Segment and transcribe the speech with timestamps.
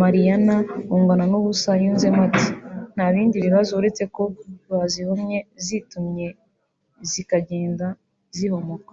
[0.00, 0.54] Mariana
[0.86, 2.46] Bungwanubusa yunzemo ati
[2.94, 4.22] “Nta bindi bibazo uretse ko
[4.78, 6.26] bazihomye zitumye
[7.12, 7.86] bikagenda
[8.38, 8.90] bihomoka